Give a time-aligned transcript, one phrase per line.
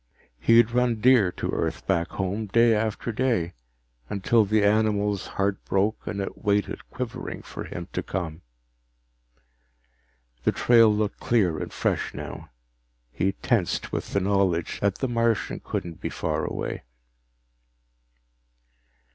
[0.39, 3.53] He'd run deer to earth back home, day after day
[4.09, 8.41] until the animal's heart broke and it waited quivering for him to come.
[10.43, 12.49] The trail looked clear and fresh now.
[13.11, 16.81] He tensed with the knowledge that the Martian couldn't be far away.